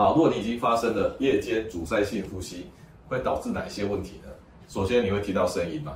[0.00, 2.64] 好，如果你已经发生了夜间阻塞性呼吸，
[3.06, 4.30] 会导致哪些问题呢？
[4.66, 5.92] 首先你会听到声音嘛，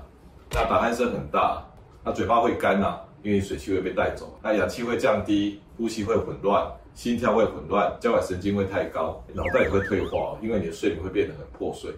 [0.50, 1.64] 那打鼾声很大，
[2.04, 11.90] 那嘴巴会干呐，因为水汽会被带走，那氧气会降低，呼吸会混乱，心跳会混乱，交感神经会太高，脑袋也会退化，因为你的睡眠会变得很破碎。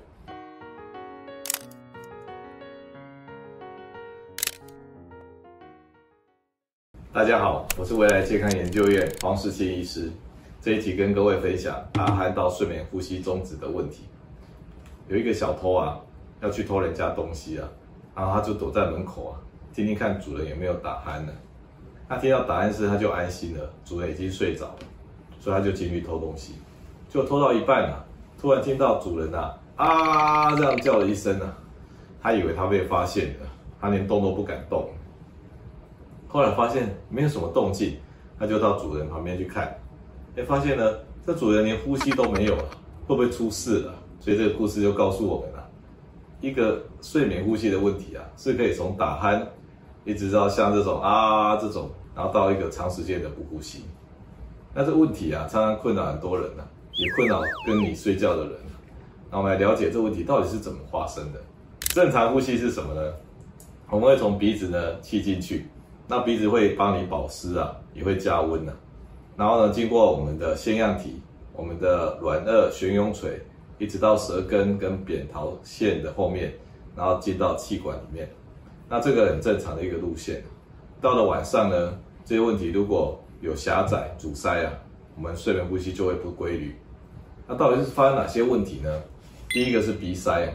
[7.13, 10.09] 大家好，我是未来健康研究院黄世清医师。
[10.67, 14.03] 这一集跟各位分享打鼾到睡眠呼吸中止的问题。
[15.07, 15.97] 有一个小偷啊，
[16.41, 17.69] 要去偷人家东西啊，
[18.17, 19.39] 然后他就躲在门口啊，
[19.73, 21.33] 听听看主人有没有打鼾呢。
[22.09, 24.79] 他听到打鼾声，他就安心了，主人已经睡着了，
[25.39, 26.57] 所以他就进去偷东西。
[27.09, 28.05] 就偷到一半啊，
[28.37, 31.57] 突然听到主人啊啊这样叫了一声啊，
[32.21, 33.47] 他以为他被发现了，
[33.81, 34.91] 他连动都不敢动。
[36.27, 37.99] 后来发现没有什么动静，
[38.37, 39.73] 他就到主人旁边去看，
[40.37, 40.85] 哎，发现呢，
[41.27, 42.65] 这主人连呼吸都没有了，
[43.07, 43.95] 会不会出事了？
[44.21, 45.67] 所以这个故事就告诉我们了，
[46.41, 49.43] 一个睡眠呼吸的问题啊，是可以从打鼾，
[50.05, 53.85] 一直到像这种啊这种，然后到一个长时间的不呼吸。
[54.75, 58.53] 那这问题啊，常常困扰很多人呢、啊，也困扰跟你睡觉的人。
[59.31, 61.41] 那我们来了解这问题到底是怎么发生的。
[61.95, 63.13] 正常呼吸是什么呢？
[63.89, 65.67] 我们会从鼻子呢气进去。
[66.07, 68.73] 那鼻子会帮你保湿啊，也会加温啊。
[69.37, 71.21] 然后呢，经过我们的腺样体、
[71.53, 73.41] 我们的软腭、悬雍垂，
[73.79, 76.55] 一直到舌根跟扁桃腺的后面，
[76.97, 78.29] 然后进到气管里面。
[78.89, 80.43] 那这个很正常的一个路线。
[81.01, 84.73] 到了晚上呢，这些问题如果有狭窄、阻塞啊，
[85.17, 86.75] 我们睡眠呼吸就会不规律。
[87.47, 89.03] 那到底是发生哪些问题呢？
[89.51, 90.49] 第一个是鼻塞，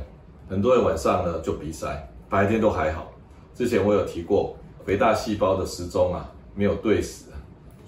[0.49, 1.87] 很多人晚上呢就鼻塞，
[2.29, 3.11] 白天都还好。
[3.53, 4.55] 之前我有提过。
[4.83, 7.25] 肥大细胞的时钟啊，没有对时，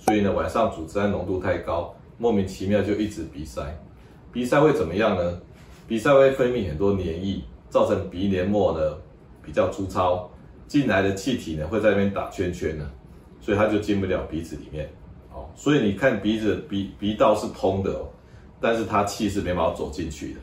[0.05, 3.63] 所以呢，晚上组织胺浓度太高，莫名其妙就一直鼻塞。
[4.33, 5.39] 鼻塞会怎么样呢？
[5.87, 8.97] 鼻塞会分泌很多黏液，造成鼻黏膜呢
[9.41, 10.29] 比较粗糙，
[10.67, 12.89] 进来的气体呢会在那边打圈圈呢，
[13.39, 14.89] 所以它就进不了鼻子里面。
[15.31, 18.03] 哦，所以你看鼻子鼻鼻道是通的，
[18.59, 20.39] 但是它气是没办法走进去的。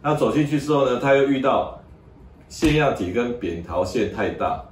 [0.00, 1.80] 那走进去之后呢，它又遇到
[2.48, 4.64] 腺样体跟扁桃腺太大。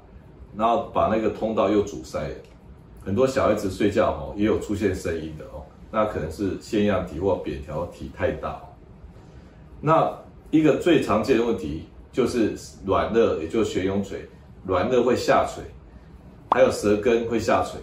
[0.56, 2.34] 然后把那个通道又阻塞了，
[3.06, 5.62] 很多小孩子睡觉哦，也有出现声音的哦，
[5.92, 8.60] 那可能是腺样体或扁桃体太大。
[9.80, 10.12] 那
[10.50, 14.28] 一个最常见的问题就是软腭，也就是悬雍垂，
[14.64, 15.62] 软腭会下垂，
[16.50, 17.80] 还有舌根会下垂，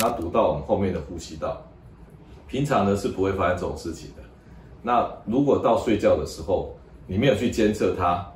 [0.00, 1.62] 然后堵到我们后面的呼吸道。
[2.48, 4.22] 平常呢是不会发生这种事情的。
[4.82, 8.26] 那如果到睡觉的时候，你没有去监测它，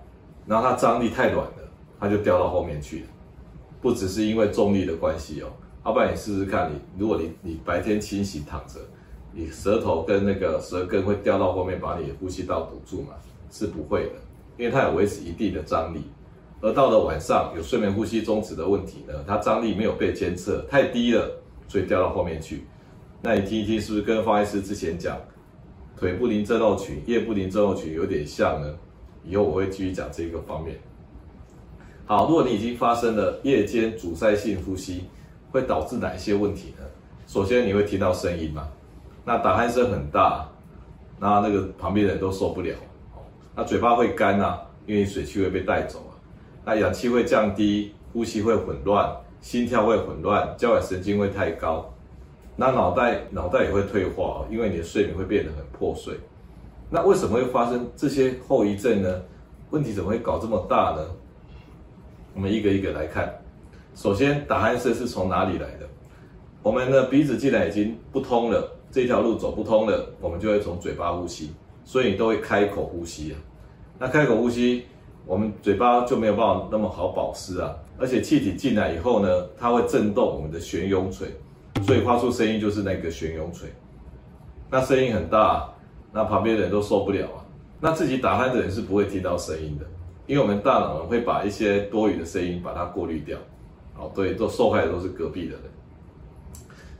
[0.46, 1.68] 然后它张力太软了，
[1.98, 3.06] 它就掉到后面去了。
[3.80, 5.48] 不只是因为重力的关系哦，
[5.84, 8.78] 要不然你试试看你，如果你你白天清醒躺着，
[9.32, 13.14] 你舌头跟那个舌根会掉到后面，把你的呼吸道堵住嘛？
[13.50, 14.12] 是不会的，
[14.58, 16.02] 因为它有维持一定的张力。
[16.60, 21.30] 而到了晚上有睡眠呼吸中止的问题呢，它张力没有被监测，太低了，
[21.66, 22.64] 所以掉到后面去。
[23.22, 25.18] 那你听一听，是不是跟方医师之前讲
[25.96, 28.74] 腿不宁症候群、夜不灵症候群有点像呢？
[29.24, 30.78] 以后我会继续讲这个方面。
[32.04, 35.04] 好，如果你已经发生了夜间阻塞性呼吸，
[35.50, 36.84] 会导致哪一些问题呢？
[37.26, 38.68] 首先你会听到声音嘛，
[39.24, 40.48] 那打鼾声很大，
[41.18, 42.74] 那那个旁边人都受不了，
[43.54, 46.12] 那嘴巴会干啊，因为水汽会被带走啊，
[46.64, 51.92] 那氧气会降低，呼吸会混乱，心跳会混乱，交感神经会太高，
[52.56, 56.14] 那脑袋脑袋也会退化，因为你的睡眠会变得很破碎。
[56.88, 59.22] 那为什么会发生这些后遗症呢？
[59.70, 61.06] 问题怎么会搞这么大呢？
[62.34, 63.32] 我们一个一个来看，
[63.94, 65.88] 首先打鼾声是从哪里来的？
[66.62, 71.52] 我们的鼻子既然已经不通了，这条路走不通了，我们就会从嘴巴呼吸，
[71.84, 73.36] 所以你都会开口呼吸啊。
[73.98, 74.84] 那开口呼吸，
[75.26, 79.28] 我们嘴巴就没有办法那么好保湿啊，而且气体进来以后呢，
[79.58, 81.28] 它会震动我们的悬雍垂，
[81.82, 83.68] 所以发出声音就是那个悬雍垂。
[84.70, 85.68] 那声音很大，
[86.12, 87.44] 那旁边的人都受不了啊。
[87.80, 89.86] 那自己打鼾的人是不会听到声音的。
[90.26, 93.36] 因为我们大脑呢会把一些多余的声音把它过滤掉，
[94.00, 95.62] 哦，对，都受害的都是隔壁的人。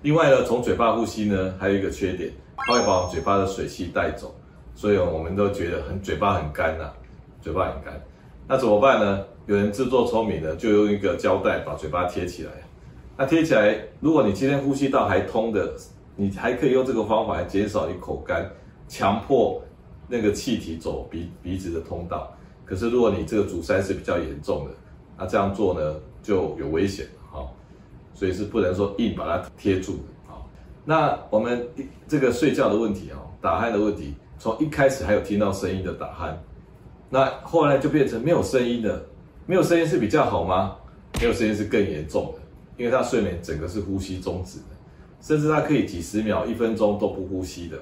[0.03, 4.35] 另外呢，从嘴巴呼吸呢，还有一个缺点，它会把我们嘴巴的水汽带走，
[4.75, 6.93] 所以我们都觉得很嘴巴很干呐，
[7.41, 8.01] 嘴巴很干。
[8.47, 9.25] 那怎么办呢？
[9.47, 12.53] 有人自作聪明的就用一个胶带把嘴巴贴起来。
[13.17, 15.75] 那贴起来，如果你今天呼吸道还通的，
[16.17, 18.51] 你还可以用这个方法来减少你口干，
[18.89, 19.63] 强迫
[20.09, 22.33] 那个气体走鼻鼻子的通道。
[22.65, 24.71] 可是，如果你这个阻塞是比较严重的，
[25.21, 27.55] 那这样做呢就有危险，好，
[28.15, 30.49] 所以是不能说硬把它贴住的，好。
[30.83, 31.69] 那我们
[32.09, 36.33] 这个睡觉的问题啊，打鼾的问题，从一开始还有听到声音的打鼾，
[37.11, 39.05] 那后来就变成没有声音的，
[39.45, 40.75] 没有声音是比较好吗？
[41.21, 42.41] 没有声音是更严重的，
[42.79, 44.65] 因为他睡眠整个是呼吸中止的，
[45.21, 47.77] 甚至他可以几十秒、一分钟都不呼吸的，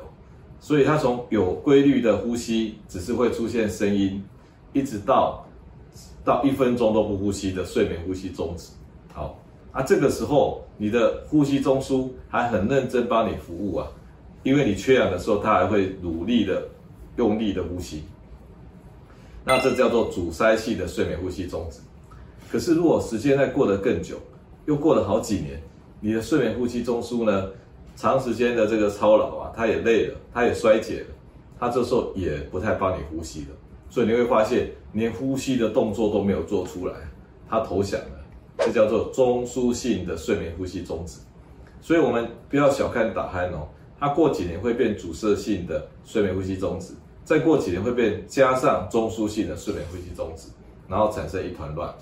[0.58, 4.25] 所以他从有规律的呼吸，只是会出现声音，
[4.73, 5.46] 一直到
[6.24, 8.70] 到一分钟都不呼吸的睡眠呼吸中止。
[9.12, 9.38] 好，
[9.72, 13.88] 啊，这个时候你的呼吸中枢还很认真帮你服务啊。
[14.44, 16.62] 因为你缺氧的时候，它还会努力的、
[17.16, 18.04] 用力的呼吸，
[19.44, 21.80] 那这叫做阻塞性的睡眠呼吸中止。
[22.50, 24.16] 可是如果时间再过得更久，
[24.66, 25.60] 又过了好几年，
[26.00, 27.50] 你的睡眠呼吸中枢呢，
[27.96, 31.06] 长时间的这个操劳啊，它也累了，它也衰竭了，
[31.58, 33.48] 它这时候也不太帮你呼吸了。
[33.90, 36.94] 所以你会发现，连呼吸的动作都没有做出来，
[37.49, 38.25] 它投降了，
[38.58, 41.19] 这叫做中枢性的睡眠呼吸中止。
[41.81, 43.69] 所以我们不要小看打鼾哦。
[44.00, 46.94] 它过几年会变阻塞性的睡眠呼吸中止，
[47.25, 50.49] 再过几年会变加上中枢性的睡眠呼吸中止，
[50.87, 51.93] 然后产生一团乱。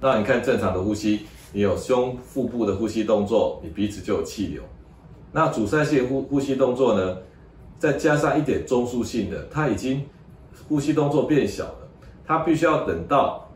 [0.00, 1.20] 那你看正常的呼吸，
[1.52, 4.62] 你有胸腹部的呼吸动作，你鼻子就有气流。
[5.32, 7.18] 那阻塞性呼呼吸动作呢，
[7.78, 10.02] 再加上一点中枢性的，它已经
[10.68, 11.88] 呼吸动作变小了，
[12.26, 13.48] 它必须要等到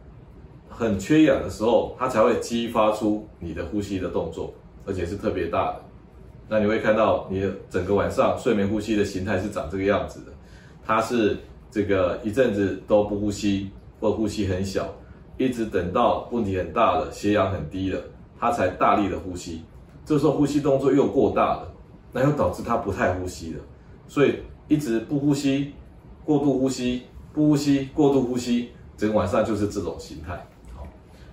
[0.68, 4.52] 很缺氧的时候，它才会激发出你的呼吸的动作，
[4.86, 5.80] 而且是特别大的。
[6.48, 10.32] 那你会看到你整个晚上睡眠呼吸的形态是长这个样子的，
[10.84, 11.36] 它是
[11.70, 14.88] 这个一阵子都不呼吸或呼吸很小，
[15.36, 18.00] 一直等到问题很大了，血氧很低了，
[18.38, 19.62] 它才大力的呼吸。
[20.06, 21.70] 这时候呼吸动作又过大了，
[22.12, 23.60] 那又导致它不太呼吸了，
[24.06, 24.36] 所以
[24.68, 25.74] 一直不呼吸，
[26.28, 30.38] 过度呼吸，不呼吸，过度呼吸，整晚上就是这种形态。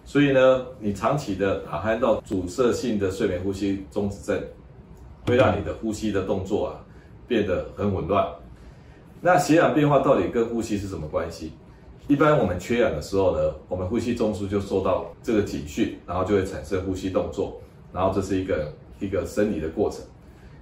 [0.06, 4.42] 所以呢，你长期的打鼾到阻塞性的睡眠呼吸中止症。
[5.28, 6.86] 会让你的呼吸的动作啊
[7.28, 8.26] 变得很紊乱。
[9.20, 11.52] 那血氧变化到底跟呼吸是什么关系？
[12.08, 17.60] 一般我们缺氧的时候呢，我们呼吸中枢就受到这个警讯，然后就会产生呼吸动作，
[17.92, 20.00] 然后这是一个一个生理的过程。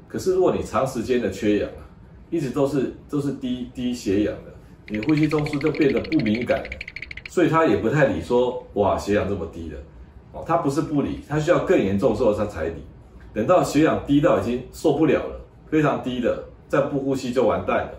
[0.07, 1.69] 可是如果你长时间的缺氧，
[2.33, 4.51] 一直都是都是低低血氧的，
[4.87, 6.69] 你呼吸中枢就变得不敏感了，
[7.29, 9.77] 所以他也不太理说哇血氧这么低的
[10.31, 12.83] 哦，他不是不理，他需要更严重的时候他才理。
[13.35, 15.39] 等到血氧低到已经受不了了，
[15.69, 17.91] 非常低的，再不呼吸就完蛋了。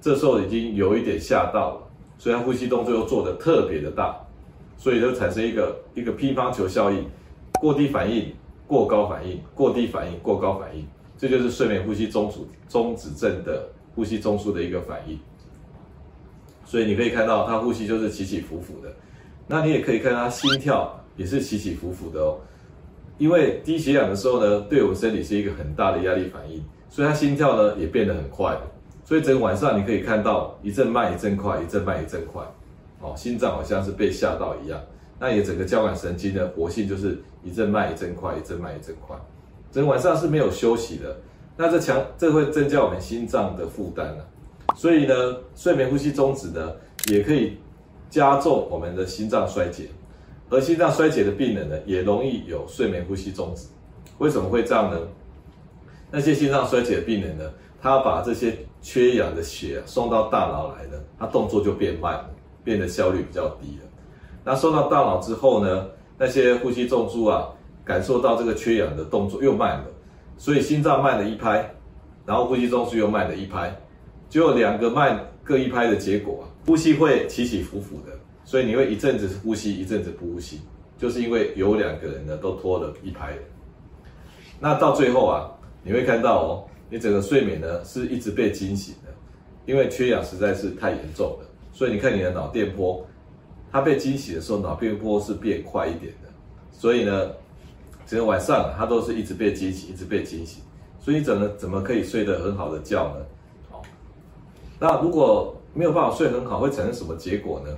[0.00, 1.80] 这时候已经有一点吓到了，
[2.16, 4.16] 所以他呼吸动作又做得特别的大，
[4.78, 7.04] 所以就产生一个一个乒乓球效应，
[7.60, 8.32] 过低反应，
[8.68, 10.86] 过高反应，过低反应，过高反应，
[11.18, 12.38] 这就是睡眠呼吸中止
[12.68, 15.18] 中止症的呼吸中枢的一个反应。
[16.64, 18.92] 所以你可以看到他呼吸就是起起伏伏的，
[19.48, 22.38] 那你也可以看他心跳也是起起伏伏的哦。
[23.18, 28.56] 因为低血氧的时候呢，对我们身体是一个很大的压力反应，所以他心跳呢也变得很快，
[29.04, 32.42] 所以整个晚上你可以看到一阵慢一阵快，一阵慢一阵快，
[33.00, 34.80] 哦，心脏好像是被吓到一样。
[35.18, 39.16] 那也整个交感神经的活性就是一阵慢一阵快，一阵慢一阵快，
[39.72, 41.14] 整个晚上是没有休息的。
[41.60, 44.26] 那这强这会增加我们心脏的负担了，
[44.74, 45.14] 所以呢，
[45.54, 46.72] 睡眠呼吸中止呢
[47.10, 47.58] 也可以
[48.08, 49.90] 加重我们的心脏衰竭。
[50.48, 53.66] 而心脏衰竭的病人呢，也容易有睡眠呼吸中止。
[54.16, 54.98] 为什么会这样呢？
[56.10, 57.44] 那些心脏衰竭的病人呢，
[57.78, 62.30] 他把这些缺氧的血送到大脑来呢，他动作就变慢了，
[62.64, 63.86] 变得效率比较低了。
[64.42, 65.86] 那送到大脑之后呢，
[66.16, 67.50] 那些呼吸中枢啊，
[67.84, 69.84] 感受到这个缺氧的动作又慢了，
[70.40, 71.70] 所以心脏慢了一拍，
[72.24, 73.78] 然后呼吸中枢又慢了一拍，
[74.30, 78.18] 就两个慢各一拍的结果，呼吸会起起伏伏的。
[78.42, 80.62] 所以你会一阵子呼吸，一阵子不呼吸，
[80.96, 83.36] 就是因为有两个人呢都拖了一拍。
[84.58, 89.12] 那到最后啊，你会看到哦，你整个睡眠呢是一直被惊醒的，
[89.66, 91.46] 因为缺氧实在是太严重了。
[91.70, 93.06] 所以你看你的脑电波，
[93.70, 96.30] 它被惊醒的时候，脑电波是变快一点的。
[96.72, 97.30] 所以呢，
[98.10, 100.64] 整个晚上它都是一直被惊醒，一直被惊醒。
[100.98, 103.24] 所以怎么怎么可以睡得很好的觉呢？
[103.70, 103.82] 好，
[104.80, 107.70] 那如果没有办法睡很好，会产生什么结果呢？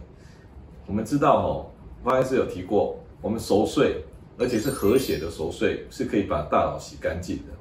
[0.86, 1.66] 我们知道哦，
[2.02, 4.02] 方医师有提过，我们熟睡，
[4.38, 7.52] 而且是和谐的熟睡，是可以把大脑洗干净的。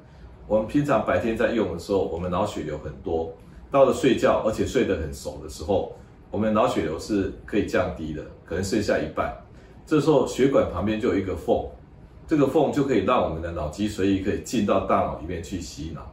[0.46, 3.34] 我们平常白天在用的时候，我们脑血流很多，
[3.70, 5.94] 到了睡觉，而且睡得很熟的时候，
[6.30, 9.36] 我们脑血流是可以降低的，可能剩下一半。
[9.84, 11.66] 这时候血管旁边就有一个缝，
[12.26, 16.10] 这个缝就可以让我们的脑脊髓液可以进到大脑里面去洗脑。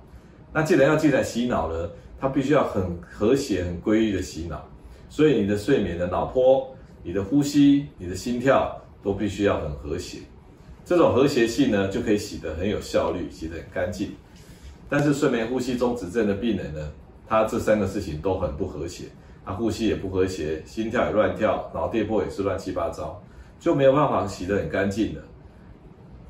[0.53, 1.89] 那既然要进来洗脑呢，
[2.19, 4.63] 它必须要很和谐、很规律的洗脑，
[5.09, 6.67] 所以你的睡眠的脑波。
[7.01, 10.17] 你的呼吸、你的心跳都必须要很和谐，
[10.83, 14.11] 这种和谐性呢，就可以洗得很有效率，洗得很干净。
[14.89, 16.91] 但是睡眠呼吸中止症的病人呢，
[17.25, 19.05] 他这三个事情都很不和谐，
[19.45, 23.23] 他呼吸也不和谐，心跳也乱跳，脑电波也是乱七八糟，
[23.61, 25.23] 就没有办法洗得很干净的。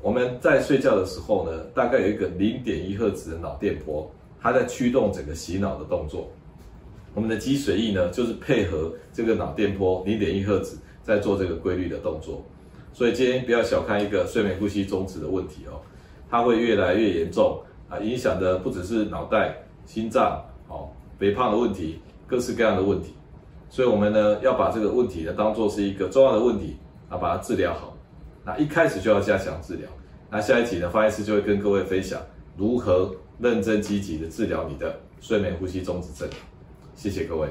[0.02, 6.28] 我们在睡觉的时候呢，大概有一个零点一赫兹的脑电波，它在驱动整个洗脑的动作。
[7.14, 12.42] 我们的脊髓液呢，就是配合这个脑电波零点一赫兹在做这个规律的动作。
[12.92, 15.78] 所以今天不要小看一个睡眠呼吸中止的问题哦，
[16.30, 19.54] 它会越来越严重啊，影响的不只是脑袋、
[19.84, 20.88] 心脏、哦
[21.18, 23.12] 肥胖的问题，各式各样的问题。
[23.68, 26.76] 所以我们呢要把这个问题呢当做是一个重要的问题
[27.10, 27.89] 啊，把它治疗好。
[28.58, 29.88] 一开始就要加强治疗。
[30.30, 32.20] 那下一集呢，方医师就会跟各位分享
[32.56, 36.28] 如何认真积极的治疗你的睡眠呼吸中止症。
[36.94, 37.48] 谢谢各位。